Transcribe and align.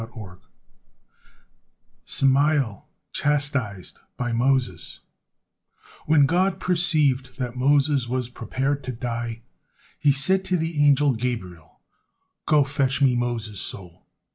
SAMAEL 2.05 2.87
CHASTISED 3.13 3.99
BY 4.17 4.31
MOSES 4.33 5.01
When 6.07 6.25
God 6.25 6.59
perceived 6.59 7.37
that 7.37 7.55
Moses 7.55 8.09
was 8.09 8.27
prepared 8.29 8.83
to 8.85 8.93
die, 8.93 9.43
He 9.99 10.11
said 10.11 10.43
to 10.45 10.57
the 10.57 10.83
angel 10.83 11.13
Gabriel, 11.13 11.81
"Go, 12.47 12.63
fetch 12.63 12.99
Me 13.03 13.15
Moses' 13.15 13.61
soul." 13.61 14.07